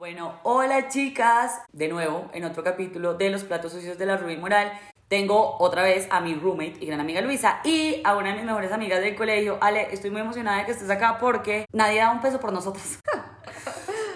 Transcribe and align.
Bueno, 0.00 0.40
hola 0.44 0.88
chicas, 0.88 1.60
de 1.74 1.88
nuevo 1.88 2.30
en 2.32 2.44
otro 2.44 2.64
capítulo 2.64 3.12
de 3.12 3.28
Los 3.28 3.44
Platos 3.44 3.72
Sucios 3.72 3.98
de 3.98 4.06
la 4.06 4.16
Rubí 4.16 4.38
Moral. 4.38 4.72
Tengo 5.08 5.58
otra 5.58 5.82
vez 5.82 6.08
a 6.10 6.20
mi 6.20 6.34
roommate 6.34 6.78
y 6.80 6.86
gran 6.86 7.00
amiga 7.00 7.20
Luisa 7.20 7.60
y 7.64 8.00
a 8.02 8.16
una 8.16 8.30
de 8.30 8.36
mis 8.36 8.44
mejores 8.46 8.72
amigas 8.72 9.02
del 9.02 9.14
colegio. 9.14 9.58
Ale, 9.60 9.92
estoy 9.92 10.10
muy 10.10 10.22
emocionada 10.22 10.60
de 10.60 10.64
que 10.64 10.72
estés 10.72 10.88
acá 10.88 11.18
porque 11.20 11.66
nadie 11.74 11.98
da 11.98 12.12
un 12.12 12.22
peso 12.22 12.40
por 12.40 12.50
nosotros. 12.50 12.98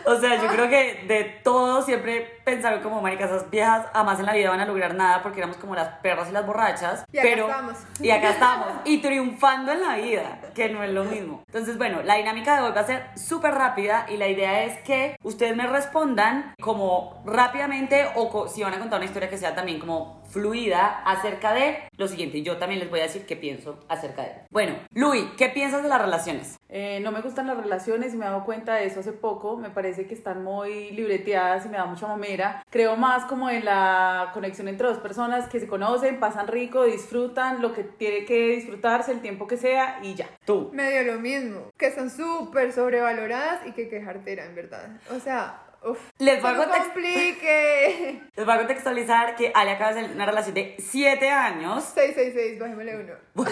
O 0.15 0.21
sea, 0.21 0.41
yo 0.41 0.49
creo 0.49 0.69
que 0.69 1.05
de 1.07 1.25
todo 1.43 1.83
siempre 1.83 2.41
pensaron 2.45 2.83
como, 2.83 3.01
maricas, 3.01 3.31
esas 3.31 3.51
viejas 3.51 3.87
jamás 3.93 4.21
en 4.21 4.27
la 4.27 4.35
vida 4.35 4.51
van 4.51 4.61
a 4.61 4.67
lograr 4.67 4.95
nada 4.95 5.23
porque 5.23 5.39
éramos 5.39 5.57
como 5.57 5.75
las 5.75 5.89
perras 5.99 6.29
y 6.29 6.33
las 6.33 6.47
borrachas. 6.47 7.05
Y 7.13 7.19
acá 7.19 7.29
pero, 7.29 7.49
estamos. 7.49 7.79
Y 8.01 8.11
acá 8.11 8.31
estamos. 8.31 8.69
Y 8.85 8.99
triunfando 8.99 9.73
en 9.73 9.81
la 9.81 9.97
vida, 9.97 10.41
que 10.55 10.69
no 10.69 10.83
es 10.83 10.91
lo 10.91 11.05
mismo. 11.05 11.43
Entonces, 11.47 11.79
bueno, 11.79 12.03
la 12.03 12.17
dinámica 12.17 12.57
de 12.57 12.63
hoy 12.67 12.73
va 12.73 12.83
a 12.83 12.87
ser 12.87 13.07
súper 13.17 13.55
rápida 13.55 14.07
y 14.09 14.17
la 14.17 14.29
idea 14.29 14.65
es 14.65 14.79
que 14.83 15.17
ustedes 15.23 15.57
me 15.57 15.67
respondan 15.67 16.55
como 16.61 17.23
rápidamente 17.25 18.07
o 18.15 18.49
si 18.49 18.63
van 18.63 18.75
a 18.75 18.79
contar 18.79 18.99
una 18.99 19.07
historia 19.07 19.31
que 19.31 19.39
sea 19.39 19.55
también 19.55 19.81
como 19.81 20.23
fluida 20.35 21.03
acerca 21.07 21.55
de 21.55 21.89
lo 21.97 22.09
siguiente. 22.09 22.39
Y 22.39 22.43
yo 22.43 22.59
también 22.59 22.81
les 22.81 22.91
voy 22.91 23.01
a 23.01 23.05
decir 23.05 23.25
qué 23.25 23.37
pienso 23.37 23.79
acerca 23.89 24.23
de 24.23 24.29
él. 24.29 24.35
Bueno, 24.51 24.75
Luis, 24.93 25.25
¿qué 25.39 25.49
piensas 25.49 25.83
de 25.85 25.89
las 25.89 26.03
relaciones? 26.03 26.59
Eh, 26.69 26.99
no 27.01 27.13
me 27.13 27.21
gustan 27.21 27.47
las 27.47 27.57
relaciones 27.57 28.13
y 28.13 28.17
me 28.17 28.27
he 28.27 28.29
dado 28.29 28.45
cuenta 28.45 28.75
de 28.75 28.87
eso 28.87 28.99
hace 29.01 29.13
poco. 29.13 29.57
Me 29.57 29.71
parece 29.71 30.07
que 30.07 30.15
están 30.15 30.43
muy 30.43 30.91
libreteadas 30.91 31.65
y 31.65 31.69
me 31.69 31.77
da 31.77 31.85
mucha 31.85 32.09
mamera. 32.09 32.65
Creo 32.69 32.97
más 32.97 33.25
como 33.27 33.49
en 33.49 33.65
la 33.65 34.31
conexión 34.35 34.67
entre 34.67 34.89
dos 34.89 34.99
personas 34.99 35.49
que 35.49 35.61
se 35.61 35.69
conocen, 35.69 36.19
pasan 36.19 36.49
rico, 36.49 36.83
disfrutan 36.83 37.63
lo 37.63 37.73
que 37.73 37.85
tiene 37.85 38.25
que 38.25 38.49
disfrutarse 38.49 39.13
el 39.13 39.21
tiempo 39.21 39.47
que 39.47 39.57
sea 39.57 40.01
y 40.03 40.15
ya. 40.15 40.29
Tú. 40.45 40.71
Medio 40.73 41.15
lo 41.15 41.21
mismo, 41.21 41.71
que 41.79 41.93
son 41.93 42.11
súper 42.11 42.73
sobrevaloradas 42.73 43.67
y 43.69 43.73
que 43.73 43.89
quejartera, 43.89 44.47
en 44.47 44.57
verdad. 44.57 44.89
O 45.15 45.21
sea, 45.21 45.61
uff. 45.85 45.99
Les 46.19 46.41
voy 46.43 46.55
no 46.55 46.69
complique. 46.69 48.23
Les 48.37 48.47
voy 48.47 48.55
a 48.55 48.59
contextualizar 48.59 49.37
que 49.37 49.53
Ale 49.55 49.73
acaba 49.73 49.93
de 49.93 50.03
salir 50.03 50.15
una 50.17 50.27
relación 50.27 50.55
de 50.55 50.77
7 50.79 51.31
años. 51.31 51.85
666, 51.85 52.59
bajémosle 52.59 52.97
uno. 52.97 53.13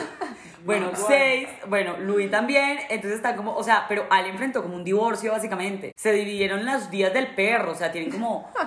Bueno, 0.65 0.91
Bueno. 0.93 1.07
6. 1.09 1.49
Bueno, 1.67 1.97
Luis 1.99 2.31
también. 2.31 2.79
Entonces 2.89 3.17
está 3.17 3.35
como, 3.35 3.57
o 3.57 3.65
sea, 3.65 3.87
pero 3.89 4.07
Ale 4.11 4.29
enfrentó 4.29 4.63
como 4.63 4.77
un 4.77 4.85
divorcio 4.85 5.33
básicamente. 5.33 5.93
Se 5.97 6.13
dividieron 6.13 6.65
los 6.65 6.89
días 6.91 7.13
del 7.13 7.35
perro, 7.35 7.73
o 7.73 7.75
sea, 7.75 7.91
tienen 7.93 8.11
como... 8.11 8.51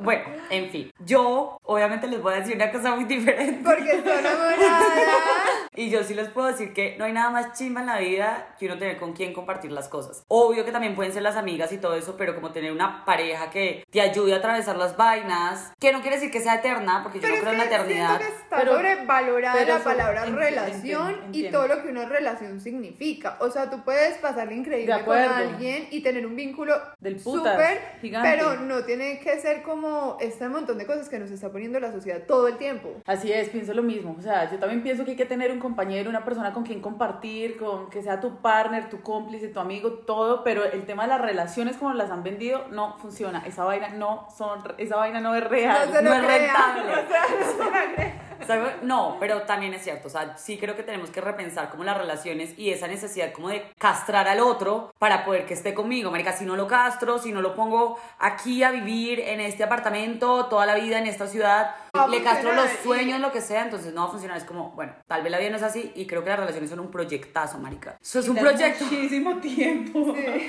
Bueno, 0.00 0.24
en 0.50 0.70
fin. 0.70 0.90
Yo, 1.04 1.56
obviamente, 1.62 2.08
les 2.08 2.20
voy 2.20 2.34
a 2.34 2.38
decir 2.38 2.56
una 2.56 2.72
cosa 2.72 2.96
muy 2.96 3.04
diferente. 3.04 3.60
Porque 3.62 3.92
estoy 3.92 4.12
enamorada. 4.18 5.63
Y 5.76 5.90
yo 5.90 6.02
sí 6.04 6.14
les 6.14 6.28
puedo 6.28 6.46
decir 6.48 6.72
que 6.72 6.96
no 6.98 7.04
hay 7.04 7.12
nada 7.12 7.30
más 7.30 7.58
chimba 7.58 7.80
en 7.80 7.86
la 7.86 7.98
vida 7.98 8.54
que 8.58 8.66
uno 8.66 8.78
tener 8.78 8.98
con 8.98 9.12
quien 9.12 9.32
compartir 9.32 9.72
las 9.72 9.88
cosas. 9.88 10.22
Obvio 10.28 10.64
que 10.64 10.72
también 10.72 10.94
pueden 10.94 11.12
ser 11.12 11.22
las 11.22 11.36
amigas 11.36 11.72
y 11.72 11.78
todo 11.78 11.94
eso, 11.94 12.16
pero 12.16 12.34
como 12.34 12.52
tener 12.52 12.72
una 12.72 13.04
pareja 13.04 13.50
que 13.50 13.84
te 13.90 14.00
ayude 14.00 14.34
a 14.34 14.36
atravesar 14.36 14.76
las 14.76 14.96
vainas, 14.96 15.72
que 15.80 15.92
no 15.92 16.00
quiere 16.00 16.16
decir 16.16 16.30
que 16.30 16.40
sea 16.40 16.56
eterna, 16.56 17.00
porque 17.02 17.18
yo 17.18 17.22
Pero 17.22 17.34
no 17.34 17.36
es 17.36 17.42
creo 17.42 17.52
en 17.52 17.58
la 17.58 17.64
eternidad. 17.64 18.18
que 18.18 18.24
está 18.28 18.56
Pero- 18.58 18.72
sobrevalorada 18.72 19.58
pero 19.58 19.78
la 19.78 19.84
palabra 19.84 20.26
enti- 20.26 20.34
relación 20.34 21.08
entiendo, 21.08 21.22
y 21.22 21.24
entiendo. 21.26 21.58
todo 21.58 21.68
lo 21.68 21.82
que 21.82 21.88
una 21.88 22.04
relación 22.06 22.60
significa. 22.60 23.36
O 23.40 23.50
sea, 23.50 23.70
tú 23.70 23.82
puedes 23.84 24.18
pasarle 24.18 24.54
increíble 24.54 25.04
con 25.04 25.18
alguien 25.18 25.88
y 25.90 26.02
tener 26.02 26.26
un 26.26 26.36
vínculo 26.36 26.74
Del 27.00 27.18
súper, 27.20 27.80
gigante. 28.00 28.28
pero 28.30 28.54
no 28.60 28.84
tiene 28.84 29.18
que 29.20 29.38
ser 29.40 29.62
como 29.62 30.16
este 30.20 30.48
montón 30.48 30.78
de 30.78 30.86
cosas 30.86 31.08
que 31.08 31.18
nos 31.18 31.30
está 31.30 31.50
poniendo 31.50 31.80
la 31.80 31.90
sociedad 31.92 32.22
todo 32.26 32.48
el 32.48 32.58
tiempo. 32.58 32.90
Así 33.06 33.32
es, 33.32 33.48
pienso 33.48 33.74
lo 33.74 33.82
mismo. 33.82 34.14
O 34.18 34.22
sea, 34.22 34.50
yo 34.50 34.58
también 34.58 34.82
pienso 34.82 35.04
que 35.04 35.12
hay 35.12 35.16
que 35.16 35.24
tener 35.26 35.50
un 35.50 35.58
compañero, 35.64 36.10
una 36.10 36.24
persona 36.24 36.52
con 36.52 36.62
quien 36.62 36.80
compartir, 36.80 37.56
con 37.56 37.90
que 37.90 38.02
sea 38.02 38.20
tu 38.20 38.36
partner, 38.36 38.88
tu 38.90 39.00
cómplice, 39.00 39.48
tu 39.48 39.58
amigo, 39.58 39.90
todo, 39.92 40.44
pero 40.44 40.62
el 40.64 40.84
tema 40.86 41.04
de 41.04 41.08
las 41.08 41.20
relaciones 41.20 41.76
como 41.76 41.92
las 41.94 42.10
han 42.10 42.22
vendido 42.22 42.66
no 42.70 42.96
funciona. 42.98 43.42
Esa 43.46 43.64
vaina 43.64 43.88
no 43.88 44.28
son, 44.36 44.60
esa 44.78 44.96
vaina 44.96 45.20
no 45.20 45.34
es 45.34 45.42
real. 45.42 45.88
No 45.90 45.98
es 46.14 46.22
crean. 46.22 46.26
rentable. 46.26 46.92
No. 48.14 48.23
¿Sabe? 48.46 48.76
No, 48.82 49.16
pero 49.20 49.42
también 49.42 49.74
es 49.74 49.82
cierto, 49.82 50.08
o 50.08 50.10
sea, 50.10 50.36
sí 50.36 50.58
creo 50.58 50.76
que 50.76 50.82
tenemos 50.82 51.10
que 51.10 51.20
repensar 51.20 51.70
como 51.70 51.84
las 51.84 51.96
relaciones 51.96 52.58
y 52.58 52.70
esa 52.70 52.86
necesidad 52.88 53.32
como 53.32 53.48
de 53.48 53.64
castrar 53.78 54.28
al 54.28 54.40
otro 54.40 54.92
para 54.98 55.24
poder 55.24 55.46
que 55.46 55.54
esté 55.54 55.74
conmigo, 55.74 56.10
marica, 56.10 56.32
si 56.32 56.44
no 56.44 56.56
lo 56.56 56.66
castro, 56.66 57.18
si 57.18 57.32
no 57.32 57.40
lo 57.40 57.54
pongo 57.54 57.98
aquí 58.18 58.62
a 58.62 58.70
vivir 58.70 59.20
en 59.20 59.40
este 59.40 59.64
apartamento 59.64 60.46
toda 60.46 60.66
la 60.66 60.74
vida 60.74 60.98
en 60.98 61.06
esta 61.06 61.26
ciudad, 61.26 61.74
le 62.10 62.22
castro 62.22 62.52
los 62.52 62.66
y- 62.72 62.82
sueños, 62.82 63.20
lo 63.20 63.32
que 63.32 63.40
sea, 63.40 63.62
entonces 63.62 63.92
no 63.94 64.02
va 64.02 64.08
a 64.08 64.10
funcionar, 64.10 64.36
es 64.36 64.44
como, 64.44 64.70
bueno, 64.72 64.92
tal 65.06 65.22
vez 65.22 65.30
la 65.30 65.38
vida 65.38 65.50
no 65.50 65.56
es 65.56 65.62
así 65.62 65.92
y 65.94 66.06
creo 66.06 66.22
que 66.24 66.30
las 66.30 66.38
relaciones 66.40 66.70
son 66.70 66.80
un 66.80 66.90
proyectazo, 66.90 67.58
marica. 67.58 67.96
Eso 68.00 68.18
es 68.18 68.28
un 68.28 68.36
Quita 68.36 68.48
proyecto. 68.50 68.84
Muchísimo 68.84 69.36
tiempo. 69.38 70.14
Sí. 70.14 70.48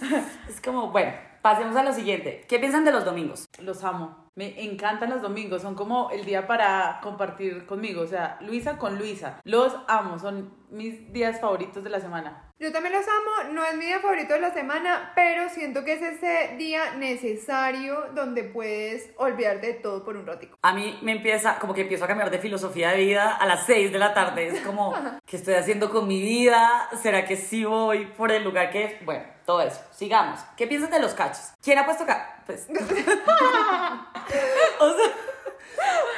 Es 0.48 0.60
como, 0.62 0.90
bueno, 0.90 1.12
pasemos 1.42 1.76
a 1.76 1.82
lo 1.82 1.92
siguiente. 1.92 2.44
¿Qué 2.48 2.58
piensan 2.58 2.84
de 2.84 2.92
los 2.92 3.04
domingos? 3.04 3.48
Los 3.60 3.84
amo. 3.84 4.28
Me 4.34 4.64
encantan 4.64 5.10
los 5.10 5.22
domingos. 5.22 5.62
Son 5.62 5.74
como 5.74 6.10
el 6.10 6.24
día 6.24 6.46
para 6.46 7.00
compartir 7.02 7.66
conmigo. 7.66 8.02
O 8.02 8.06
sea, 8.06 8.38
Luisa 8.40 8.78
con 8.78 8.98
Luisa. 8.98 9.40
Los 9.44 9.76
amo. 9.88 10.18
Son 10.18 10.52
mis 10.70 11.12
días 11.12 11.40
favoritos 11.40 11.82
de 11.82 11.90
la 11.90 12.00
semana. 12.00 12.47
Yo 12.60 12.72
también 12.72 12.92
los 12.92 13.06
amo, 13.06 13.52
no 13.52 13.64
es 13.64 13.76
mi 13.76 13.86
día 13.86 14.00
favorito 14.00 14.34
de 14.34 14.40
la 14.40 14.52
semana, 14.52 15.12
pero 15.14 15.48
siento 15.48 15.84
que 15.84 15.92
es 15.92 16.02
ese 16.02 16.56
día 16.56 16.96
necesario 16.96 18.06
donde 18.16 18.42
puedes 18.42 19.12
olvidarte 19.16 19.68
de 19.68 19.74
todo 19.74 20.04
por 20.04 20.16
un 20.16 20.26
ratico. 20.26 20.58
A 20.62 20.72
mí 20.72 20.98
me 21.02 21.12
empieza, 21.12 21.60
como 21.60 21.72
que 21.72 21.82
empiezo 21.82 22.04
a 22.04 22.08
cambiar 22.08 22.32
de 22.32 22.40
filosofía 22.40 22.90
de 22.90 22.96
vida 22.96 23.36
a 23.36 23.46
las 23.46 23.64
6 23.66 23.92
de 23.92 23.98
la 24.00 24.12
tarde. 24.12 24.48
Es 24.48 24.60
como, 24.62 24.92
¿qué 25.26 25.36
estoy 25.36 25.54
haciendo 25.54 25.88
con 25.88 26.08
mi 26.08 26.20
vida? 26.20 26.88
¿Será 27.00 27.24
que 27.24 27.36
sí 27.36 27.64
voy 27.64 28.06
por 28.06 28.32
el 28.32 28.42
lugar 28.42 28.72
que 28.72 28.86
es? 28.86 29.04
Bueno, 29.04 29.22
todo 29.46 29.62
eso. 29.62 29.80
Sigamos. 29.92 30.40
¿Qué 30.56 30.66
piensas 30.66 30.90
de 30.90 30.98
los 30.98 31.14
cachos? 31.14 31.52
¿Quién 31.62 31.78
ha 31.78 31.86
puesto 31.86 32.02
acá? 32.02 32.42
Pues. 32.44 32.66
o 34.80 34.94
sea, 34.94 35.06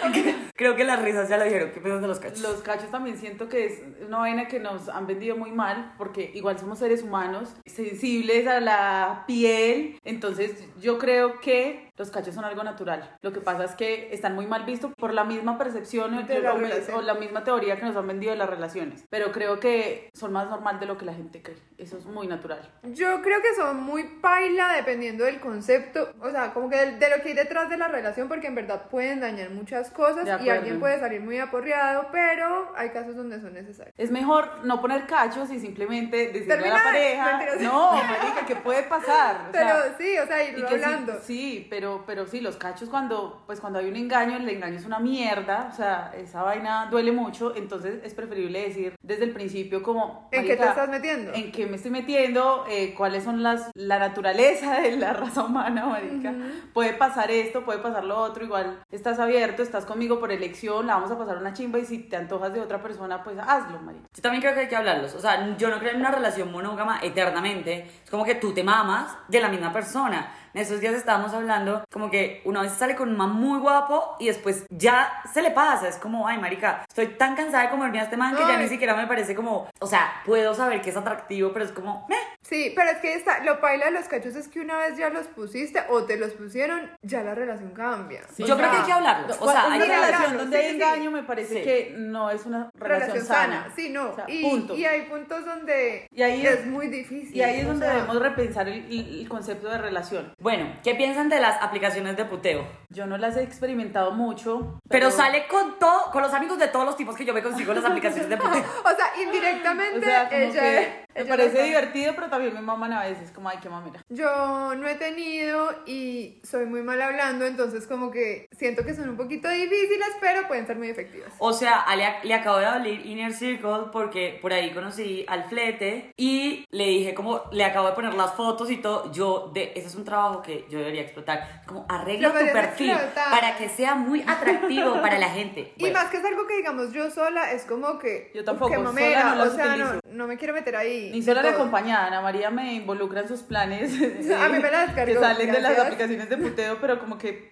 creo 0.61 0.77
que 0.77 0.85
las 0.85 1.01
risas 1.01 1.27
ya 1.31 1.39
lo 1.39 1.45
dijeron. 1.45 1.71
¿Qué 1.73 1.81
piensas 1.81 2.03
de 2.03 2.09
los 2.09 2.21
cachos? 2.21 2.41
Los 2.41 2.61
cachos 2.61 2.91
también 2.91 3.17
siento 3.17 3.49
que 3.49 3.65
es 3.65 3.83
una 4.07 4.19
vaina 4.19 4.47
que 4.47 4.61
nos 4.61 4.91
han 4.91 5.07
vendido 5.07 5.35
muy 5.35 5.53
mal 5.53 5.95
porque 5.97 6.31
igual 6.35 6.59
somos 6.59 6.79
seres 6.79 7.03
humanos, 7.03 7.57
sensibles 7.65 8.47
a 8.47 8.61
la 8.61 9.25
piel. 9.27 9.99
Entonces 10.05 10.63
yo 10.79 10.99
creo 10.99 11.41
que 11.41 11.91
los 11.97 12.11
cachos 12.11 12.35
son 12.35 12.45
algo 12.45 12.63
natural. 12.63 13.17
Lo 13.23 13.33
que 13.33 13.41
pasa 13.41 13.65
es 13.65 13.73
que 13.73 14.13
están 14.13 14.35
muy 14.35 14.47
mal 14.47 14.65
vistos 14.65 14.93
por 14.97 15.15
la 15.15 15.25
misma 15.25 15.57
percepción 15.57 16.27
De 16.27 16.41
la 16.41 16.55
o, 16.55 16.99
o 16.99 17.03
la 17.03 17.15
misma 17.15 17.43
teoría 17.43 17.77
que 17.77 17.87
nos 17.87 17.97
han 17.97 18.07
vendido 18.07 18.33
de 18.33 18.39
las 18.39 18.49
relaciones. 18.49 19.05
Pero 19.09 19.33
creo 19.33 19.61
que 19.61 20.11
son 20.13 20.33
más 20.33 20.49
normal 20.49 20.79
de 20.79 20.87
lo 20.87 20.99
que 20.99 21.07
la 21.07 21.15
gente 21.15 21.43
cree. 21.43 21.59
Eso 21.79 21.97
es 21.97 22.05
muy 22.05 22.27
natural. 22.27 22.71
Yo 22.83 23.23
creo 23.23 23.41
que 23.41 23.55
son 23.55 23.83
muy 23.83 24.05
paila 24.21 24.75
dependiendo 24.77 25.25
del 25.25 25.41
concepto, 25.41 26.13
o 26.21 26.31
sea, 26.31 26.53
como 26.53 26.69
que 26.69 26.77
de, 26.77 26.99
de 26.99 27.11
lo 27.11 27.23
que 27.23 27.31
hay 27.31 27.35
detrás 27.35 27.71
de 27.71 27.79
la 27.79 27.89
relación, 27.89 28.29
porque 28.29 28.49
en 28.49 28.55
verdad 28.55 28.89
pueden 28.91 29.21
dañar 29.21 29.51
muchas 29.51 29.91
cosas 29.91 30.25
De 30.25 30.45
y 30.45 30.50
acuerdo. 30.51 30.61
alguien 30.63 30.81
puede 30.81 31.01
salir 31.01 31.21
muy 31.21 31.39
aporreado, 31.39 32.07
pero 32.13 32.73
hay 32.77 32.91
casos 32.91 33.17
donde 33.17 33.41
son 33.41 33.55
necesarios. 33.55 33.95
Es 33.99 34.11
mejor 34.11 34.65
no 34.65 34.81
poner 34.81 35.07
cachos 35.07 35.51
y 35.51 35.59
simplemente 35.61 36.29
decirle 36.33 36.69
a 36.71 36.75
la 36.75 36.83
pareja, 36.83 37.41
no, 37.61 37.93
marica, 37.93 38.47
¿qué 38.47 38.57
puede 38.57 38.83
pasar? 38.85 39.47
O 39.49 39.53
Pero 39.53 39.69
sea, 39.69 39.95
sí, 39.99 40.19
o 40.19 40.27
sea, 40.27 40.45
Y 40.45 40.49
irlo 40.51 40.69
que 40.69 40.79
sí- 40.79 40.85
hablando. 40.85 41.13
Sí, 41.23 41.67
pero, 41.71 42.05
pero 42.07 42.27
sí, 42.27 42.41
los 42.41 42.57
cachos 42.57 42.89
cuando, 42.89 43.43
pues 43.47 43.61
cuando 43.61 43.79
hay 43.79 43.89
un 43.89 43.97
engaño, 43.97 44.37
el 44.37 44.49
engaño 44.49 44.77
es 44.77 44.85
una 44.87 44.99
mierda, 44.99 45.69
o 45.73 45.77
sea, 45.77 46.13
esa 46.17 46.43
vaina 46.43 46.89
duele 46.91 47.13
mucho, 47.13 47.55
entonces 47.57 48.01
es 48.05 48.15
preferible 48.15 48.63
decir 48.63 48.95
desde 49.03 49.25
el 49.25 49.33
principio 49.33 49.83
como... 49.83 50.29
¿En 50.33 50.43
qué 50.43 50.55
te 50.57 50.57
"Marica, 50.57 50.69
estás 50.71 50.89
metiendo? 50.89 51.33
¿En 51.35 51.53
qué 51.53 51.67
me 51.67 51.77
estoy 51.77 51.91
metiendo? 51.91 52.65
Eh, 52.69 52.95
¿Cuáles 52.97 53.25
son 53.25 53.43
las, 53.43 53.71
la 53.75 53.99
naturaleza 53.99 54.81
de 54.81 54.97
la 54.97 55.13
raza 55.15 55.43
humana, 55.45 55.87
marica? 55.87 56.33
Puede 56.73 56.93
pasar 56.93 57.31
esto, 57.31 57.65
puede 57.65 57.79
pasar 57.81 58.05
lo 58.05 58.17
otro, 58.19 58.45
igual 58.45 58.83
estás 58.91 59.19
abierto, 59.19 59.63
estás 59.63 59.85
conmigo 59.87 60.19
por 60.21 60.33
elección, 60.41 60.87
la 60.87 60.95
vamos 60.95 61.11
a 61.11 61.19
pasar 61.19 61.39
una 61.39 61.53
chimba 61.53 61.79
y 61.79 61.85
si 61.87 61.99
te 61.99 62.17
antojas 62.17 62.53
de 62.53 62.61
otra 62.61 62.83
persona, 62.83 63.23
pues 63.23 63.39
hazlo, 63.39 63.79
marica. 63.81 64.09
Yo 64.15 64.23
también 64.23 64.43
creo 64.43 64.55
que 64.55 64.61
hay 64.61 64.69
que 64.69 64.77
hablarlos. 64.77 65.15
O 65.15 65.21
sea, 65.21 65.57
yo 65.57 65.69
no 65.71 65.79
creo 65.79 65.93
en 65.93 66.01
una 66.01 66.11
relación 66.11 66.51
monógama 66.51 66.99
eternamente. 67.03 67.91
Es 68.05 68.11
como 68.11 68.25
que 68.25 68.35
tú 68.35 68.53
te 68.53 68.65
mamas 68.65 69.17
de 69.29 69.41
la 69.41 69.49
misma 69.49 69.73
persona. 69.73 70.33
En 70.53 70.63
esos 70.63 70.81
días 70.81 70.95
estábamos 70.95 71.33
hablando 71.33 71.85
como 71.93 72.11
que 72.11 72.43
una 72.45 72.63
vez 72.63 72.73
sale 72.73 72.97
con 72.97 73.09
un 73.09 73.17
man 73.17 73.31
muy 73.31 73.61
guapo 73.61 74.17
y 74.19 74.27
después 74.27 74.67
ya 74.69 75.23
se 75.33 75.43
le 75.43 75.53
pasa. 75.53 75.87
Es 75.87 75.97
como, 75.97 76.27
ay, 76.27 76.39
marica, 76.39 76.85
estoy 76.89 77.07
tan 77.17 77.37
cansada 77.37 77.65
de 77.65 77.71
comerme 77.71 78.01
a 78.01 78.05
este 78.05 78.17
man 78.17 78.35
que 78.35 78.43
ya 78.43 78.57
Ay. 78.57 78.65
ni 78.65 78.69
siquiera 78.69 78.97
me 78.97 79.07
parece 79.07 79.37
como... 79.37 79.69
O 79.79 79.87
sea, 79.87 80.11
puedo 80.27 80.53
saber 80.55 80.83
que 80.83 80.91
es 80.91 80.97
atractivo, 80.97 81.53
pero 81.53 81.65
es 81.65 81.71
como, 81.71 82.05
meh. 82.09 82.17
Sí, 82.43 82.73
pero 82.75 82.91
es 82.91 82.99
que 82.99 83.15
está, 83.15 83.45
lo 83.45 83.61
paila 83.61 83.85
de 83.87 83.91
los 83.93 84.09
cachos 84.09 84.35
es 84.35 84.49
que 84.49 84.61
una 84.61 84.77
vez 84.77 84.97
ya 84.97 85.09
los 85.11 85.29
pusiste 85.29 85.85
o 85.89 86.03
te 86.03 86.17
los 86.17 86.33
pusieron, 86.33 86.91
ya 87.03 87.23
la 87.23 87.37
relación 87.37 87.71
cambia. 87.71 88.23
Sí. 88.35 88.43
yo 88.43 88.55
O 88.55 88.57
creo 88.57 88.71
que 88.71 88.77
sea, 88.77 88.81
hay 88.83 88.87
que 88.87 88.93
hablarlos. 88.93 89.37
O 89.37 89.41
¿cuál 89.41 89.57
sea, 89.57 89.73
hay 89.73 89.79
que 89.79 89.85
Mira, 89.87 89.97
hablarlos. 90.05 90.20
Relación 90.21 90.39
donde 90.39 90.57
sí, 90.59 90.63
hay 90.65 90.71
sí. 90.71 90.77
engaño 90.77 91.11
me 91.11 91.23
parece 91.23 91.55
Sí. 91.55 91.63
que 91.63 91.95
no 91.97 92.31
es 92.31 92.47
una 92.47 92.71
relación, 92.75 93.25
sana. 93.25 93.69
Sí, 93.75 93.91
no. 93.91 94.11
O 94.11 94.15
sea, 94.15 94.25
y, 94.29 94.43
punto. 94.43 94.77
y 94.77 94.85
hay 94.85 95.03
puntos 95.03 95.45
donde 95.45 96.07
Y 96.13 96.23
ahí 96.23 96.47
es 96.47 96.61
es- 96.61 96.67
muy 96.67 96.89
difícil. 96.89 97.37
Y 97.37 97.43
ahí 97.43 97.61
es 97.61 97.67
donde 97.67 97.87
sea, 97.87 97.95
debemos 97.97 98.21
repensar 98.21 98.69
el, 98.69 99.27
concepto 99.29 99.69
de 99.69 99.79
relación. 99.79 100.33
Bueno, 100.41 100.73
¿qué 100.83 100.95
piensan 100.95 101.29
de 101.29 101.41
las 101.41 101.63
aplicaciones 101.63 102.17
de 102.17 102.25
puteo? 102.25 102.67
Yo 102.89 103.07
no 103.07 103.17
las 103.17 103.37
he 103.37 103.43
experimentado 103.43 104.11
mucho. 104.13 104.81
Pero 104.89 105.11
sale 105.11 105.47
con 105.47 105.79
todo, 105.79 106.11
con 106.13 106.23
los 106.23 106.35
amigos 106.35 106.59
de 106.59 106.69
todos 106.69 106.85
los 106.85 106.97
tipos 106.97 107.17
que 107.17 107.25
yo 107.25 107.33
me 107.33 107.43
consigo 107.43 107.73
las 107.73 107.85
aplicaciones 107.85 108.29
de 108.29 108.37
puteo. 108.37 108.65
O 108.85 108.97
sea, 108.97 109.23
indirectamente 109.23 109.99
O 110.01 110.03
sea, 110.03 110.29
ella, 110.31 110.61
que 110.61 111.05
me 111.25 111.29
parece 111.29 111.63
divertido, 111.63 112.15
pero 112.15 112.29
también 112.29 112.55
me 112.55 112.61
maman 112.61 112.93
a 112.93 113.05
veces, 113.05 113.31
como, 113.31 113.49
ay, 113.49 113.59
qué 113.63 113.69
mamera. 113.69 114.05
Yo 114.09 114.75
no 114.75 114.87
he 114.87 114.95
tenido 114.95 115.71
y 115.87 116.41
soy 116.43 116.67
muy 116.67 116.83
mal 116.83 117.01
hablando, 117.01 117.47
entonces 117.47 117.87
como 117.87 118.11
que 118.11 118.49
siento 118.57 118.85
que 118.85 118.95
son 118.95 119.09
un 119.09 119.17
poquito 119.17 119.49
difíciles, 119.49 120.09
pero 120.21 120.47
pueden 120.49 120.67
ser 120.67 120.77
muy 120.77 120.89
efectivas. 120.89 121.33
O 121.39 121.53
sea, 121.53 121.81
a 121.81 121.97
le, 121.97 122.07
le 122.25 122.35
acabo 122.35 122.59
de 122.59 122.67
abrir 122.67 123.07
Inner 123.07 123.33
Circle 123.33 123.91
porque 123.93 124.39
por 124.41 124.53
ahí 124.53 124.73
conocí 124.73 125.25
al 125.29 125.45
flete 125.45 126.13
y 126.17 126.67
le 126.71 126.87
dije 126.87 127.15
como, 127.15 127.43
le 127.53 127.65
acabo 127.65 127.89
de 127.89 127.95
poner 127.95 128.15
las 128.15 128.35
fotos 128.35 128.71
y 128.71 128.79
todo, 128.79 129.13
yo, 129.13 129.51
de, 129.53 129.73
ese 129.75 129.89
es 129.89 129.95
un 129.95 130.05
trabajo 130.05 130.43
que 130.43 130.67
yo 130.71 130.79
debería 130.79 131.03
explotar, 131.03 131.63
como 131.67 131.87
arregla 131.89 132.33
tu 132.33 132.53
perfil 132.53 132.91
explotar. 132.91 133.31
para 133.31 133.57
que 133.57 133.69
sea 133.69 133.95
muy 133.95 134.23
atractivo 134.27 135.01
para 135.01 135.19
la 135.19 135.29
gente. 135.29 135.73
Y 135.77 135.91
más 135.91 136.11
que 136.11 136.19
es 136.19 136.25
algo 136.25 136.47
que 136.47 136.57
digamos 136.57 136.93
yo 136.93 137.11
sola, 137.11 137.53
es 137.53 137.65
como 137.65 137.99
que... 137.99 138.31
Yo 138.35 138.45
tampoco, 138.45 138.71
que 138.71 138.77
sola 138.77 139.35
no 139.35 139.35
las 139.37 139.49
o 139.49 139.55
sea, 139.55 139.77
no. 139.77 140.01
No 140.13 140.27
me 140.27 140.37
quiero 140.37 140.55
meter 140.55 140.77
ahí. 140.77 141.11
Ni 141.13 141.21
de 141.21 141.27
sola 141.27 141.43
la 141.43 141.51
acompañada, 141.51 142.07
Ana 142.07 142.21
María 142.21 142.51
me 142.51 142.75
involucra 142.75 143.23
en 143.23 143.29
sus 143.29 143.41
planes. 143.43 143.93
A 144.39 144.49
mí 144.49 144.59
me 144.59 144.71
la 144.71 144.87
descargó, 144.87 145.13
Que 145.13 145.19
salen 145.19 145.53
de 145.53 145.61
las 145.61 145.79
aplicaciones 145.79 146.29
de 146.29 146.37
puteo, 146.37 146.79
pero 146.81 146.99
como 146.99 147.19
que. 147.19 147.49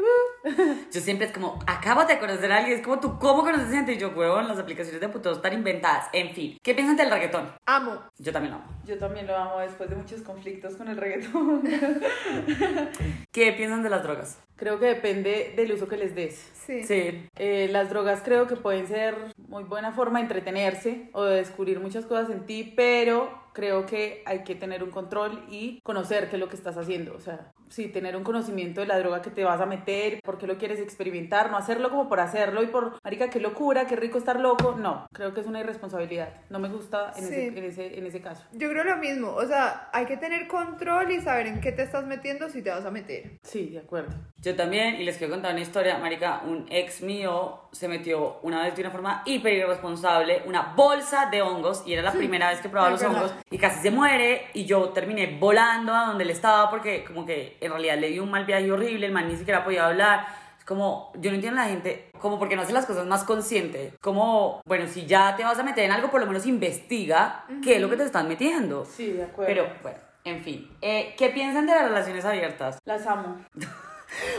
yo 0.92 1.00
siempre 1.00 1.26
es 1.26 1.32
como, 1.32 1.58
acabas 1.66 2.08
de 2.08 2.18
conocer 2.18 2.50
a 2.52 2.58
alguien, 2.58 2.78
es 2.78 2.84
como 2.84 3.00
tú, 3.00 3.18
¿cómo 3.18 3.42
conoces 3.42 3.70
gente? 3.70 3.92
Y 3.92 3.98
yo, 3.98 4.10
huevón, 4.10 4.48
las 4.48 4.58
aplicaciones 4.58 5.00
de 5.00 5.08
puteo 5.08 5.32
están 5.32 5.52
inventadas. 5.52 6.08
En 6.12 6.34
fin, 6.34 6.58
¿qué 6.62 6.74
piensan 6.74 6.96
del 6.96 7.10
reggaetón? 7.10 7.52
Amo. 7.66 8.02
Yo 8.18 8.32
también 8.32 8.52
lo 8.52 8.58
amo. 8.58 8.66
Yo 8.86 8.98
también 8.98 9.26
lo 9.26 9.36
amo 9.36 9.60
después 9.60 9.90
de 9.90 9.96
muchos 9.96 10.22
conflictos 10.22 10.76
con 10.76 10.88
el 10.88 10.96
reggaetón. 10.96 11.62
¿Qué 13.32 13.52
piensan 13.52 13.82
de 13.82 13.90
las 13.90 14.02
drogas? 14.02 14.38
Creo 14.56 14.80
que 14.80 14.86
depende 14.86 15.52
del 15.54 15.72
uso 15.72 15.86
que 15.86 15.96
les 15.96 16.14
des. 16.14 16.34
Sí. 16.66 16.82
Sí. 16.82 17.28
Eh, 17.36 17.68
las 17.70 17.90
drogas 17.90 18.22
creo 18.24 18.46
que 18.46 18.56
pueden 18.56 18.88
ser 18.88 19.14
muy 19.46 19.62
buena 19.62 19.92
forma 19.92 20.18
de 20.18 20.24
entretenerse 20.24 21.10
o 21.12 21.24
de 21.24 21.36
descubrir 21.36 21.78
muchas 21.80 22.04
cosas 22.06 22.30
en 22.30 22.44
ti, 22.44 22.72
pero 22.76 23.30
creo 23.52 23.86
que 23.86 24.22
hay 24.26 24.44
que 24.44 24.54
tener 24.54 24.82
un 24.82 24.90
control 24.90 25.44
y 25.48 25.80
conocer 25.82 26.28
qué 26.28 26.36
es 26.36 26.40
lo 26.40 26.48
que 26.48 26.56
estás 26.56 26.76
haciendo. 26.76 27.14
O 27.14 27.20
sea, 27.20 27.52
sí, 27.70 27.88
tener 27.88 28.16
un 28.16 28.24
conocimiento 28.24 28.80
de 28.80 28.86
la 28.86 28.98
droga 28.98 29.22
que 29.22 29.30
te 29.30 29.44
vas 29.44 29.60
a 29.60 29.66
meter, 29.66 30.20
por 30.22 30.38
qué 30.38 30.46
lo 30.46 30.58
quieres 30.58 30.80
experimentar, 30.80 31.50
no 31.50 31.56
hacerlo 31.56 31.90
como 31.90 32.08
por 32.08 32.20
hacerlo 32.20 32.62
y 32.62 32.66
por, 32.66 32.98
marica, 33.04 33.30
qué 33.30 33.40
locura, 33.40 33.86
qué 33.86 33.96
rico 33.96 34.18
estar 34.18 34.38
loco. 34.40 34.74
No, 34.78 35.06
creo 35.12 35.34
que 35.34 35.40
es 35.40 35.46
una 35.46 35.60
irresponsabilidad. 35.60 36.28
No 36.50 36.58
me 36.58 36.68
gusta 36.68 37.12
en, 37.16 37.24
Sí. 37.24 37.34
ese, 37.34 37.46
en, 37.48 37.64
ese, 37.64 37.98
en 37.98 38.06
ese 38.06 38.20
caso. 38.20 38.44
Yo 38.52 38.68
creo 38.70 38.84
lo 38.84 38.96
mismo, 38.96 39.32
o 39.32 39.44
sea, 39.46 39.88
hay 39.92 40.06
que 40.06 40.16
tener 40.16 40.46
control 40.48 41.10
y 41.12 41.20
saber 41.20 41.46
en 41.46 41.60
qué 41.60 41.72
te 41.72 41.82
estás 41.82 42.06
metiendo 42.06 42.48
si 42.48 42.62
te 42.62 42.70
vas 42.70 42.84
a 42.84 42.90
meter. 42.90 43.38
Sí, 43.42 43.66
de 43.70 43.78
acuerdo. 43.80 44.14
Yo 44.40 44.54
también, 44.56 44.96
y 44.96 45.04
les 45.04 45.16
quiero 45.18 45.32
contar 45.32 45.52
una 45.52 45.60
historia, 45.60 45.98
marica, 45.98 46.42
un 46.44 46.66
ex 46.70 47.02
mío 47.02 47.60
se 47.72 47.88
metió 47.88 48.38
una 48.42 48.62
vez 48.62 48.74
de 48.74 48.82
una 48.82 48.90
forma 48.90 49.22
hiper 49.26 49.52
irresponsable 49.52 50.42
una 50.46 50.72
bolsa 50.74 51.26
de 51.30 51.42
hongos 51.42 51.82
y 51.86 51.92
era 51.92 52.02
la 52.02 52.12
primera 52.12 52.48
vez 52.50 52.60
que 52.60 52.68
probaba 52.68 52.90
los 52.92 53.00
verdad. 53.00 53.16
hongos 53.24 53.34
y 53.50 53.58
casi 53.58 53.80
se 53.80 53.90
muere 53.90 54.46
y 54.54 54.64
yo 54.64 54.88
terminé 54.90 55.36
volando 55.38 55.92
a 55.94 56.06
donde 56.06 56.24
él 56.24 56.30
estaba 56.30 56.70
porque 56.70 57.04
como 57.04 57.26
que 57.26 57.57
en 57.60 57.70
realidad 57.70 57.98
le 57.98 58.10
dio 58.10 58.22
un 58.22 58.30
mal 58.30 58.44
viaje 58.44 58.70
horrible, 58.70 59.06
el 59.06 59.12
man 59.12 59.28
ni 59.28 59.36
siquiera 59.36 59.64
podía 59.64 59.86
hablar. 59.86 60.26
Es 60.58 60.64
como, 60.64 61.12
yo 61.16 61.30
no 61.30 61.36
entiendo 61.36 61.60
a 61.60 61.64
la 61.64 61.70
gente, 61.70 62.10
como 62.20 62.38
porque 62.38 62.56
no 62.56 62.62
hace 62.62 62.72
las 62.72 62.86
cosas 62.86 63.06
más 63.06 63.24
consciente. 63.24 63.94
Como, 64.00 64.60
bueno, 64.64 64.86
si 64.86 65.06
ya 65.06 65.36
te 65.36 65.44
vas 65.44 65.58
a 65.58 65.62
meter 65.62 65.84
en 65.84 65.92
algo, 65.92 66.10
por 66.10 66.20
lo 66.20 66.26
menos 66.26 66.46
investiga 66.46 67.44
qué 67.62 67.76
es 67.76 67.80
lo 67.80 67.88
que 67.88 67.96
te 67.96 68.04
están 68.04 68.28
metiendo. 68.28 68.84
Sí, 68.84 69.12
de 69.12 69.24
acuerdo. 69.24 69.46
Pero, 69.46 69.68
bueno, 69.82 69.98
en 70.24 70.42
fin. 70.42 70.70
Eh, 70.82 71.14
¿Qué 71.16 71.30
piensan 71.30 71.66
de 71.66 71.74
las 71.74 71.84
relaciones 71.84 72.24
abiertas? 72.24 72.78
Las 72.84 73.06
amo. 73.06 73.44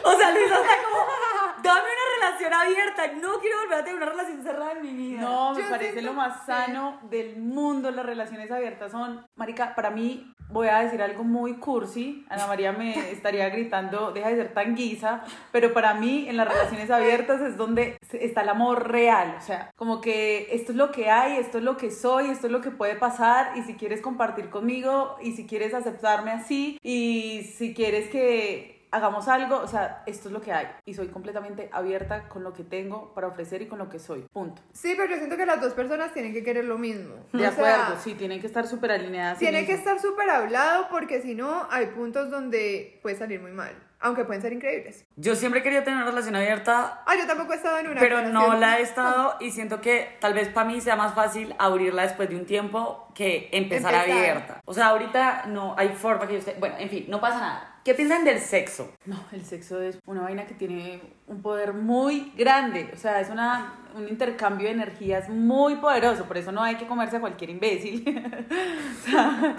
O 0.04 0.12
sea, 0.18 0.32
Luisa 0.32 0.56
está 0.56 0.76
como, 0.84 0.98
dame 1.64 1.80
una 1.80 2.09
relación 2.20 2.54
abierta, 2.54 3.08
no 3.22 3.40
quiero 3.40 3.58
volver 3.64 3.80
a 3.80 3.84
tener 3.84 3.98
una 4.02 4.12
relación 4.12 4.44
cerrada 4.44 4.72
en 4.74 4.82
mi 4.82 4.94
vida. 4.94 5.22
No, 5.22 5.54
me 5.54 5.62
Yo 5.64 5.70
parece 5.70 6.02
lo 6.02 6.14
más 6.14 6.42
que- 6.42 6.46
sano 6.52 7.00
del 7.10 7.38
mundo. 7.38 7.92
Las 7.92 8.06
relaciones 8.06 8.52
abiertas 8.52 8.92
son, 8.92 9.26
marica, 9.36 9.76
para 9.76 9.90
mí, 9.92 10.34
voy 10.52 10.68
a 10.68 10.80
decir 10.80 11.02
algo 11.02 11.24
muy 11.24 11.58
cursi. 11.58 12.26
Ana 12.30 12.48
María 12.48 12.72
me 12.72 12.94
estaría 13.12 13.50
gritando, 13.50 14.12
deja 14.12 14.30
de 14.30 14.36
ser 14.36 14.54
tan 14.54 14.76
guisa. 14.76 15.24
Pero 15.52 15.74
para 15.74 15.94
mí, 15.94 16.28
en 16.28 16.38
las 16.38 16.48
relaciones 16.48 16.90
abiertas 16.92 17.42
es 17.42 17.58
donde 17.58 17.98
está 18.12 18.42
el 18.42 18.50
amor 18.50 18.90
real. 18.92 19.36
O 19.38 19.42
sea, 19.42 19.72
como 19.76 20.02
que 20.02 20.48
esto 20.52 20.72
es 20.72 20.78
lo 20.78 20.92
que 20.92 21.10
hay, 21.10 21.38
esto 21.38 21.58
es 21.60 21.64
lo 21.64 21.78
que 21.78 21.92
soy, 21.92 22.30
esto 22.30 22.48
es 22.48 22.52
lo 22.52 22.62
que 22.62 22.72
puede 22.72 22.96
pasar. 22.96 23.58
Y 23.58 23.64
si 23.64 23.76
quieres 23.76 24.02
compartir 24.02 24.50
conmigo, 24.50 25.16
y 25.22 25.34
si 25.34 25.46
quieres 25.46 25.74
aceptarme 25.74 26.32
así, 26.32 26.80
y 26.82 27.44
si 27.58 27.74
quieres 27.74 28.10
que 28.10 28.79
hagamos 28.92 29.28
algo, 29.28 29.58
o 29.58 29.68
sea, 29.68 30.04
esto 30.06 30.30
es 30.30 30.34
lo 30.34 30.42
que 30.42 30.52
hay 30.52 30.68
y 30.86 30.94
soy 30.94 31.08
completamente 31.08 31.70
abierta 31.72 32.28
con 32.30 32.44
lo 32.44 32.54
que 32.54 32.64
tengo 32.64 33.14
para 33.14 33.28
ofrecer 33.28 33.62
y 33.62 33.68
con 33.68 33.80
lo 33.80 33.90
que 33.90 34.00
soy, 34.00 34.22
punto. 34.32 34.62
Sí, 34.74 34.94
pero 34.98 35.10
yo 35.10 35.18
siento 35.18 35.38
que 35.38 35.46
las 35.46 35.62
dos 35.62 35.74
personas 35.74 36.14
tienen 36.14 36.34
que 36.34 36.44
querer 36.44 36.66
lo 36.66 36.78
mismo. 36.78 37.16
De 37.32 37.48
O 37.48 37.52
sea, 37.52 37.76
acuerdo, 37.76 38.02
sí, 38.02 38.16
tienen 38.16 38.42
que 38.42 38.48
estar 38.48 38.68
súper 38.68 38.92
alineadas. 38.92 39.34
en 39.34 39.40
Tiene 39.40 39.66
que 39.66 39.74
estar 39.74 40.00
súper 40.00 40.30
hablado 40.30 40.88
porque 40.90 41.22
si 41.22 41.36
no, 41.36 41.68
hay 41.70 41.88
puntos 41.88 42.30
donde 42.30 43.00
puede 43.02 43.16
salir 43.16 43.40
muy 43.40 43.52
mal. 43.52 43.74
Aunque 44.02 44.24
pueden 44.24 44.42
ser 44.42 44.54
increíbles. 44.54 45.06
Yo 45.22 45.36
siempre 45.36 45.62
querido 45.62 45.84
tener 45.84 45.98
una 46.02 46.10
relación 46.10 46.36
abierta, 46.36 47.04
Ah, 47.06 47.14
yo 47.20 47.28
tampoco 47.28 47.52
he 47.54 47.58
estado 47.58 47.78
en 47.80 47.88
una. 47.90 48.00
pero 48.00 48.22
no 48.22 48.40
relación. 48.42 48.60
la 48.62 48.80
he 48.80 48.82
estado 48.82 49.36
y 49.42 49.52
siento 49.52 49.82
que 49.82 50.16
tal 50.22 50.34
vez 50.34 50.48
para 50.48 50.68
mí 50.68 50.80
sea 50.80 50.96
más 50.96 51.14
fácil 51.14 51.54
abrirla 51.60 52.04
después 52.04 52.30
de 52.30 52.36
un 52.38 52.46
tiempo 52.46 53.08
que 53.14 53.50
empezar, 53.52 53.94
Empezar. 53.94 54.18
abierta. 54.18 54.62
O 54.66 54.74
sea, 54.74 54.88
ahorita 54.88 55.44
no 55.48 55.76
hay 55.78 55.90
forma 55.90 56.26
que 56.26 56.34
yo 56.34 56.40
esté... 56.40 56.56
Bueno, 56.60 56.76
en 56.80 56.90
fin, 56.90 57.06
no 57.10 57.20
pasa 57.20 57.40
nada. 57.40 57.66
¿Qué 57.84 57.94
piensan 57.96 58.24
del 58.24 58.40
sexo? 58.40 58.94
No, 59.06 59.18
el 59.32 59.44
sexo 59.46 59.82
es 59.82 59.98
una 60.06 60.22
vaina 60.22 60.46
que 60.46 60.54
tiene 60.54 61.02
un 61.28 61.42
poder 61.42 61.74
muy 61.74 62.32
grande, 62.38 62.90
o 62.94 62.98
sea, 62.98 63.20
es 63.22 63.30
una, 63.30 63.74
un 63.96 64.08
intercambio 64.08 64.68
de 64.68 64.74
energías 64.74 65.30
muy 65.30 65.78
poderoso, 65.78 66.26
por 66.26 66.38
eso 66.38 66.52
no 66.52 66.62
hay 66.62 66.76
que 66.76 66.86
comerse 66.88 67.18
a 67.18 67.20
cualquier 67.20 67.50
imbécil. 67.52 68.04
O 69.00 69.12
sea, 69.12 69.56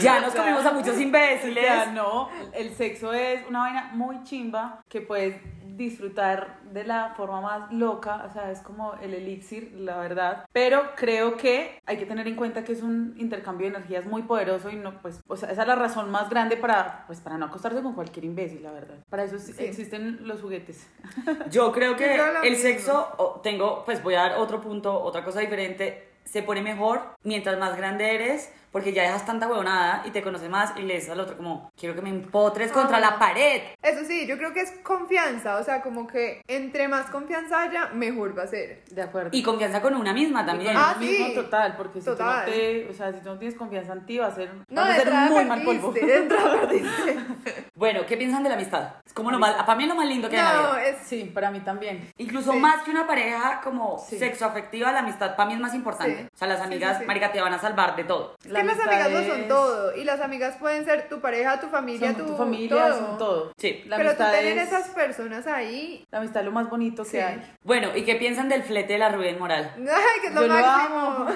Ya 0.00 0.20
nos 0.20 0.34
comimos 0.34 0.64
a 0.64 0.72
muchos 0.72 0.98
imbéciles. 1.00 1.64
Sea, 1.64 1.86
no, 1.86 2.28
el 2.54 2.74
sexo 2.74 3.12
es 3.12 3.46
una 3.46 3.60
vaina 3.60 3.90
muy 3.92 4.22
chimba 4.24 4.57
que 4.88 5.00
puedes 5.00 5.36
disfrutar 5.76 6.58
de 6.72 6.84
la 6.84 7.14
forma 7.16 7.40
más 7.40 7.72
loca, 7.72 8.24
o 8.28 8.32
sea, 8.32 8.50
es 8.50 8.60
como 8.60 8.94
el 9.00 9.14
elixir, 9.14 9.72
la 9.76 9.96
verdad. 9.98 10.44
Pero 10.52 10.82
creo 10.96 11.36
que 11.36 11.80
hay 11.86 11.96
que 11.98 12.04
tener 12.06 12.26
en 12.26 12.34
cuenta 12.36 12.64
que 12.64 12.72
es 12.72 12.82
un 12.82 13.14
intercambio 13.16 13.70
de 13.70 13.76
energías 13.76 14.04
muy 14.04 14.22
poderoso 14.22 14.70
y 14.70 14.76
no, 14.76 15.00
pues, 15.00 15.20
o 15.28 15.36
sea, 15.36 15.50
esa 15.50 15.62
es 15.62 15.68
la 15.68 15.76
razón 15.76 16.10
más 16.10 16.28
grande 16.30 16.56
para, 16.56 17.04
pues, 17.06 17.20
para 17.20 17.38
no 17.38 17.46
acostarse 17.46 17.80
con 17.82 17.94
cualquier 17.94 18.24
imbécil, 18.24 18.62
la 18.62 18.72
verdad. 18.72 18.96
Para 19.08 19.24
eso 19.24 19.38
Sí. 19.38 19.52
existen 19.58 20.26
los 20.26 20.40
juguetes. 20.42 20.86
Yo 21.50 21.70
creo 21.72 21.96
que 21.96 22.04
creo 22.04 22.42
el 22.42 22.50
mismo. 22.50 22.62
sexo, 22.62 23.08
o- 23.18 23.40
tengo, 23.42 23.84
pues 23.84 24.02
voy 24.02 24.14
a 24.14 24.22
dar 24.22 24.32
otro 24.38 24.60
punto, 24.60 25.00
otra 25.00 25.24
cosa 25.24 25.40
diferente, 25.40 26.08
se 26.24 26.42
pone 26.42 26.60
mejor 26.60 27.00
mientras 27.22 27.58
más 27.58 27.76
grande 27.76 28.14
eres, 28.14 28.52
porque 28.72 28.92
ya 28.92 29.02
dejas 29.02 29.24
tanta 29.26 29.46
huevonada 29.48 30.02
y 30.06 30.10
te 30.10 30.22
conoces 30.22 30.48
más 30.50 30.72
y 30.76 30.82
le 30.82 30.94
dices 30.94 31.10
al 31.10 31.20
otro 31.20 31.36
como, 31.36 31.70
quiero 31.76 31.94
que 31.94 32.02
me 32.02 32.10
empotres 32.10 32.70
contra 32.72 32.98
Ah. 32.98 33.00
la 33.00 33.18
pared. 33.18 33.62
Eso 33.82 34.04
sí, 34.04 34.26
yo 34.26 34.36
creo 34.38 34.52
que 34.52 34.60
es 34.60 34.72
confianza. 34.82 35.56
O 35.56 35.64
sea, 35.64 35.80
como 35.82 36.06
que 36.06 36.42
entre 36.48 36.88
más 36.88 37.06
confianza 37.10 37.62
haya, 37.62 37.86
mejor 37.94 38.36
va 38.38 38.42
a 38.44 38.46
ser. 38.46 38.82
De 38.90 39.02
acuerdo. 39.02 39.30
Y 39.32 39.42
confianza 39.42 39.80
con 39.80 39.94
una 39.94 40.12
misma 40.12 40.44
también. 40.44 40.74
Ah, 40.76 40.94
mismo 40.98 41.26
sí. 41.28 41.34
total, 41.34 41.76
porque 41.76 42.00
si 42.00 42.06
Total. 42.06 42.44
tú 42.44 42.50
no 42.50 42.56
te, 42.56 42.88
o 42.90 42.92
sea, 42.92 43.12
si 43.12 43.20
tú 43.20 43.28
no 43.30 43.38
tienes 43.38 43.56
confianza 43.58 43.92
en 43.92 44.06
ti, 44.06 44.18
va 44.18 44.26
a 44.26 44.34
ser, 44.34 44.50
No, 44.68 44.82
vas 44.82 44.90
a 44.90 45.02
ser 45.02 45.12
muy 45.12 45.44
mal 45.44 45.62
polvo. 45.62 45.94
Bueno, 47.74 48.00
¿qué 48.06 48.16
piensan 48.16 48.42
de 48.42 48.48
la 48.48 48.56
amistad? 48.56 48.94
Es 49.06 49.12
como 49.12 49.30
lo 49.30 49.38
más, 49.38 49.54
para 49.54 49.76
mí 49.76 49.84
es 49.84 49.88
lo 49.88 49.94
más 49.94 50.06
lindo 50.06 50.28
que 50.28 50.36
hay 50.36 50.42
en 50.42 50.48
la 50.48 50.62
No, 50.62 50.72
vida. 50.74 50.84
es... 50.88 50.96
Sí, 51.06 51.24
para 51.32 51.50
mí 51.52 51.60
también. 51.60 52.10
Incluso 52.18 52.52
Sí. 52.52 52.58
más 52.58 52.82
que 52.82 52.90
una 52.90 53.06
pareja 53.06 53.60
como 53.62 53.98
Sí. 53.98 54.18
sexoafectiva, 54.18 54.90
la 54.92 55.00
amistad 55.00 55.36
para 55.36 55.48
mí 55.48 55.54
es 55.54 55.60
más 55.60 55.74
importante. 55.74 56.22
Sí. 56.22 56.28
O 56.34 56.36
sea, 56.38 56.48
las 56.48 56.60
amigas, 56.60 56.96
sí, 56.96 57.02
sí. 57.02 57.06
marica, 57.06 57.30
te 57.30 57.40
van 57.40 57.54
a 57.54 57.58
salvar 57.60 57.94
de 57.94 58.02
todo. 58.04 58.34
Que 58.60 58.66
las 58.66 58.80
amigas 58.86 59.10
lo 59.12 59.24
son 59.34 59.48
todo. 59.48 59.96
Y 59.96 60.04
las 60.04 60.20
amigas 60.20 60.56
pueden 60.56 60.84
ser 60.84 61.08
tu 61.08 61.20
pareja, 61.20 61.60
tu 61.60 61.68
familia, 61.68 62.08
Son 62.12 62.16
tu, 62.18 62.26
tu 62.32 62.36
familia, 62.36 62.68
todo. 62.88 62.98
son 62.98 63.18
todo. 63.18 63.52
Sí. 63.56 63.82
La 63.86 63.96
Pero 63.96 64.14
tú 64.16 64.22
amistad 64.22 64.38
tener 64.38 64.58
es- 64.58 64.68
esas 64.68 64.88
personas 64.90 65.46
ahí. 65.46 66.06
La 66.10 66.18
amistad 66.18 66.40
es 66.42 66.46
lo 66.46 66.52
más 66.52 66.68
bonito 66.68 67.04
Sí. 67.04 67.12
que 67.12 67.22
hay. 67.22 67.56
Bueno, 67.62 67.96
¿y 67.96 68.02
qué 68.04 68.14
piensan 68.16 68.48
del 68.48 68.62
flete 68.62 68.94
de 68.94 68.98
la 68.98 69.08
Rubén 69.10 69.38
Moral? 69.38 69.72
Ay, 69.78 70.20
que 70.20 70.26
es 70.28 70.34
lo 70.34 70.42
Yo 70.42 70.48
lo 70.48 70.54
máximo. 70.54 71.26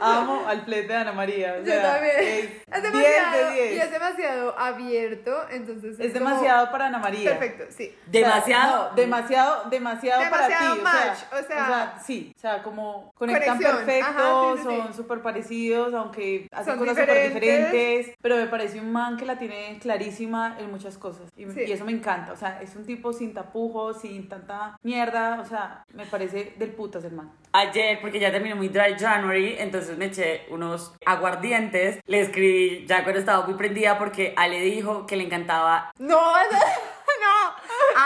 Amo 0.00 0.44
al 0.48 0.62
flete 0.64 0.88
de 0.88 0.96
Ana 0.96 1.12
María. 1.12 1.54
o 1.60 1.64
Yo 1.64 1.80
también. 1.80 2.14
Es, 2.18 2.44
Es 2.44 2.82
10 2.82 2.82
demasiado. 2.82 3.46
de 3.48 3.52
10. 3.54 3.72
Y 3.74 3.78
es 3.78 3.90
demasiado 3.90 4.58
abierto. 4.58 5.48
Entonces 5.50 6.00
Es 6.00 6.14
demasiado 6.14 6.70
para 6.70 6.86
Ana 6.86 6.98
María. 6.98 7.30
Perfecto, 7.38 7.64
sí. 7.76 7.94
Demasiado. 8.06 8.72
O 8.72 8.78
sea, 8.84 8.90
no, 8.90 8.96
demasiado, 8.96 9.70
demasiado, 9.70 10.22
para 10.30 10.46
ti. 10.46 10.52
Demasiado 10.52 10.74
o 10.80 10.82
match, 10.82 11.18
sea, 11.18 11.38
o 11.40 11.46
sea- 11.46 11.98
sí, 12.04 12.32
o 12.36 12.40
sea, 12.40 12.62
como 12.62 13.12
conectan 13.14 13.56
Conexión, 13.56 13.76
perfecto, 13.76 14.06
ajá, 14.10 14.22
sí, 14.56 14.62
sí, 14.62 14.68
sí. 14.68 14.76
son 14.82 14.94
súper 14.94 15.22
parecidos, 15.22 15.71
parecidos, 15.72 15.94
aunque 15.94 16.48
hacen 16.52 16.74
Son 16.74 16.78
cosas 16.78 16.96
súper 16.98 17.14
diferentes. 17.28 17.40
diferentes, 17.68 18.16
pero 18.22 18.36
me 18.36 18.46
parece 18.46 18.80
un 18.80 18.92
man 18.92 19.16
que 19.16 19.24
la 19.26 19.38
tiene 19.38 19.78
clarísima 19.80 20.56
en 20.58 20.70
muchas 20.70 20.98
cosas. 20.98 21.30
Y, 21.36 21.44
Sí. 21.50 21.64
y 21.66 21.72
eso 21.72 21.84
me 21.84 21.92
encanta, 21.92 22.32
o 22.32 22.36
sea, 22.36 22.60
es 22.62 22.74
un 22.76 22.84
tipo 22.86 23.12
sin 23.12 23.34
tapujos, 23.34 24.00
sin 24.00 24.28
tanta 24.28 24.76
mierda, 24.82 25.40
o 25.40 25.44
sea, 25.44 25.84
me 25.94 26.06
parece 26.06 26.54
del 26.58 26.70
putas 26.70 27.04
el 27.04 27.12
man. 27.12 27.30
Ayer, 27.52 28.00
porque 28.00 28.18
ya 28.18 28.30
terminó 28.30 28.56
mi 28.56 28.68
dry 28.68 28.96
January, 28.98 29.56
entonces 29.58 29.98
me 29.98 30.06
eché 30.06 30.46
unos 30.50 30.94
aguardientes. 31.04 32.00
Le 32.06 32.20
escribí 32.20 32.86
ya 32.86 33.02
cuando 33.02 33.20
estaba 33.20 33.44
muy 33.46 33.54
prendida 33.56 33.98
porque 33.98 34.32
Ale 34.36 34.60
dijo 34.62 35.06
que 35.06 35.16
le 35.16 35.24
encantaba 35.24 35.92
No, 35.98 36.16
no. 36.52 36.58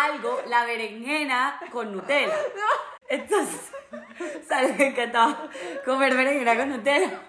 Algo, 0.04 0.40
la 0.48 0.64
berenjena 0.64 1.60
con 1.72 1.92
Nutella. 1.92 2.34
Entonces, 3.08 3.70
o 3.92 4.48
sea, 4.48 4.62
le 4.62 4.88
encantaba 4.88 5.48
comer 5.84 6.14
berenjena 6.16 6.56
con 6.56 6.70
Nutella. 6.70 7.20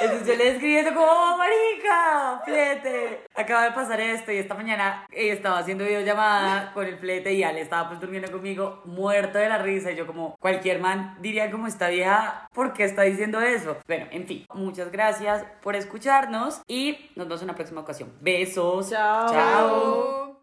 Entonces 0.00 0.26
yo 0.26 0.34
le 0.34 0.48
escribí 0.48 0.76
eso 0.76 0.92
como, 0.92 1.06
"Oh, 1.06 1.36
marica, 1.36 2.42
flete. 2.44 3.24
Acaba 3.34 3.64
de 3.64 3.70
pasar 3.70 4.00
esto 4.00 4.32
y 4.32 4.38
esta 4.38 4.54
mañana 4.54 5.06
eh, 5.12 5.30
estaba 5.30 5.58
haciendo 5.58 5.84
videollamada 5.84 6.72
con 6.72 6.86
el 6.86 6.98
flete 6.98 7.32
y 7.32 7.44
Ale 7.44 7.60
estaba 7.60 7.88
pues 7.88 8.00
durmiendo 8.00 8.32
conmigo, 8.32 8.82
muerto 8.86 9.38
de 9.38 9.48
la 9.48 9.58
risa. 9.58 9.92
Y 9.92 9.96
yo 9.96 10.06
como, 10.06 10.36
cualquier 10.40 10.80
man 10.80 11.16
diría 11.20 11.48
como 11.50 11.68
esta 11.68 11.88
vieja, 11.88 12.48
¿por 12.52 12.72
qué 12.72 12.82
está 12.82 13.02
diciendo 13.02 13.40
eso? 13.40 13.76
Bueno, 13.86 14.06
en 14.10 14.26
fin, 14.26 14.46
muchas 14.52 14.90
gracias 14.90 15.44
por 15.62 15.76
escucharnos 15.76 16.60
y 16.66 17.10
nos 17.14 17.28
vemos 17.28 17.42
en 17.42 17.50
una 17.50 17.54
próxima 17.54 17.82
ocasión. 17.82 18.12
Besos. 18.20 18.90
Chao. 18.90 19.28
Chao. 19.28 20.33